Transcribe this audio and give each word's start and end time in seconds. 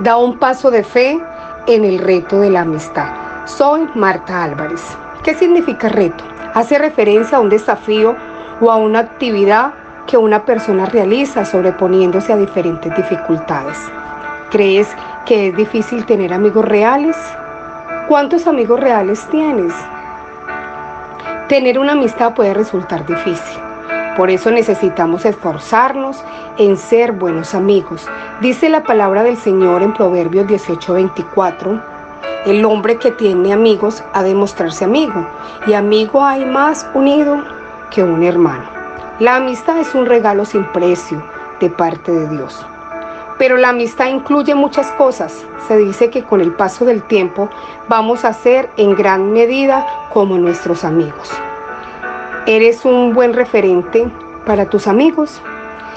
Da 0.00 0.16
un 0.16 0.38
paso 0.38 0.70
de 0.70 0.84
fe 0.84 1.20
en 1.66 1.84
el 1.84 1.98
reto 1.98 2.38
de 2.38 2.50
la 2.50 2.60
amistad. 2.60 3.08
Soy 3.46 3.88
Marta 3.96 4.44
Álvarez. 4.44 4.80
¿Qué 5.24 5.34
significa 5.34 5.88
reto? 5.88 6.22
Hace 6.54 6.78
referencia 6.78 7.38
a 7.38 7.40
un 7.40 7.48
desafío 7.48 8.14
o 8.60 8.70
a 8.70 8.76
una 8.76 9.00
actividad 9.00 9.72
que 10.06 10.16
una 10.16 10.44
persona 10.44 10.86
realiza 10.86 11.44
sobreponiéndose 11.44 12.32
a 12.32 12.36
diferentes 12.36 12.96
dificultades. 12.96 13.76
¿Crees 14.52 14.86
que 15.26 15.48
es 15.48 15.56
difícil 15.56 16.06
tener 16.06 16.32
amigos 16.32 16.64
reales? 16.64 17.16
¿Cuántos 18.06 18.46
amigos 18.46 18.78
reales 18.78 19.26
tienes? 19.32 19.74
Tener 21.48 21.76
una 21.76 21.92
amistad 21.92 22.34
puede 22.34 22.54
resultar 22.54 23.04
difícil. 23.04 23.67
Por 24.18 24.30
eso 24.30 24.50
necesitamos 24.50 25.24
esforzarnos 25.24 26.24
en 26.58 26.76
ser 26.76 27.12
buenos 27.12 27.54
amigos. 27.54 28.04
Dice 28.40 28.68
la 28.68 28.82
palabra 28.82 29.22
del 29.22 29.36
Señor 29.36 29.80
en 29.80 29.94
Proverbios 29.94 30.48
18:24. 30.48 31.80
El 32.44 32.64
hombre 32.64 32.96
que 32.96 33.12
tiene 33.12 33.52
amigos 33.52 34.02
ha 34.12 34.24
de 34.24 34.34
mostrarse 34.34 34.84
amigo, 34.84 35.24
y 35.68 35.74
amigo 35.74 36.24
hay 36.24 36.44
más 36.44 36.84
unido 36.94 37.44
que 37.92 38.02
un 38.02 38.24
hermano. 38.24 38.64
La 39.20 39.36
amistad 39.36 39.78
es 39.78 39.94
un 39.94 40.04
regalo 40.04 40.44
sin 40.44 40.64
precio 40.72 41.22
de 41.60 41.70
parte 41.70 42.10
de 42.10 42.28
Dios. 42.28 42.66
Pero 43.38 43.56
la 43.56 43.68
amistad 43.68 44.08
incluye 44.08 44.52
muchas 44.56 44.90
cosas. 44.94 45.46
Se 45.68 45.76
dice 45.76 46.10
que 46.10 46.24
con 46.24 46.40
el 46.40 46.52
paso 46.54 46.84
del 46.84 47.04
tiempo 47.04 47.48
vamos 47.88 48.24
a 48.24 48.32
ser 48.32 48.68
en 48.78 48.96
gran 48.96 49.30
medida 49.30 49.86
como 50.12 50.38
nuestros 50.38 50.82
amigos. 50.82 51.30
¿Eres 52.48 52.86
un 52.86 53.12
buen 53.12 53.34
referente 53.34 54.10
para 54.46 54.70
tus 54.70 54.88
amigos? 54.88 55.42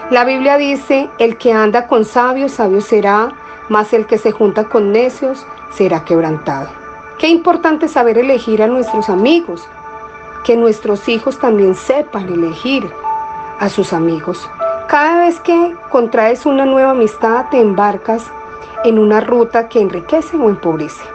La 0.09 0.25
Biblia 0.25 0.57
dice, 0.57 1.09
el 1.17 1.37
que 1.37 1.53
anda 1.53 1.87
con 1.87 2.03
sabios, 2.03 2.51
sabio 2.51 2.81
será, 2.81 3.31
mas 3.69 3.93
el 3.93 4.05
que 4.05 4.17
se 4.17 4.33
junta 4.33 4.65
con 4.65 4.91
necios 4.91 5.47
será 5.71 6.03
quebrantado. 6.03 6.67
Qué 7.19 7.29
importante 7.29 7.87
saber 7.87 8.17
elegir 8.17 8.61
a 8.61 8.67
nuestros 8.67 9.07
amigos, 9.07 9.65
que 10.43 10.57
nuestros 10.57 11.07
hijos 11.07 11.39
también 11.39 11.73
sepan 11.73 12.27
elegir 12.27 12.83
a 13.59 13.69
sus 13.69 13.93
amigos. 13.93 14.45
Cada 14.89 15.21
vez 15.21 15.39
que 15.39 15.73
contraes 15.89 16.45
una 16.45 16.65
nueva 16.65 16.91
amistad, 16.91 17.45
te 17.49 17.61
embarcas 17.61 18.29
en 18.83 18.99
una 18.99 19.21
ruta 19.21 19.69
que 19.69 19.79
enriquece 19.79 20.35
o 20.35 20.49
empobrece, 20.49 21.05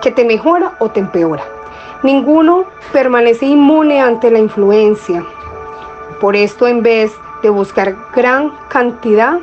que 0.00 0.12
te 0.12 0.24
mejora 0.24 0.76
o 0.78 0.88
te 0.88 1.00
empeora. 1.00 1.57
Ninguno 2.02 2.64
permanece 2.92 3.46
inmune 3.46 4.00
ante 4.00 4.30
la 4.30 4.38
influencia. 4.38 5.24
Por 6.20 6.36
esto, 6.36 6.68
en 6.68 6.82
vez 6.82 7.12
de 7.42 7.50
buscar 7.50 7.96
gran 8.14 8.52
cantidad, 8.68 9.40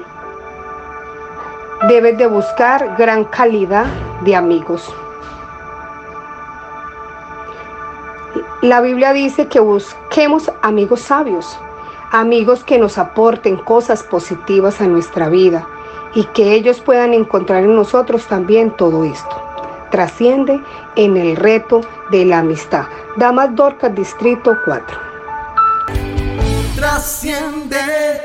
debes 1.89 2.17
de 2.17 2.27
buscar 2.27 2.95
gran 2.97 3.25
calidad 3.25 3.85
de 4.21 4.35
amigos. 4.35 4.93
La 8.61 8.79
Biblia 8.79 9.11
dice 9.11 9.47
que 9.47 9.59
busquemos 9.59 10.49
amigos 10.61 11.01
sabios, 11.01 11.59
amigos 12.11 12.63
que 12.63 12.79
nos 12.79 12.97
aporten 12.97 13.57
cosas 13.57 14.01
positivas 14.01 14.79
a 14.79 14.87
nuestra 14.87 15.27
vida 15.27 15.67
y 16.15 16.23
que 16.27 16.53
ellos 16.53 16.79
puedan 16.79 17.13
encontrar 17.13 17.63
en 17.63 17.75
nosotros 17.75 18.25
también 18.27 18.71
todo 18.71 19.03
esto. 19.03 19.44
Trasciende 19.91 20.59
en 20.95 21.17
el 21.17 21.35
reto 21.35 21.81
de 22.11 22.25
la 22.25 22.39
amistad. 22.39 22.85
Damas 23.17 23.55
Dorcas, 23.55 23.93
Distrito 23.95 24.57
4. 24.65 24.99
Trasciende. 26.75 28.21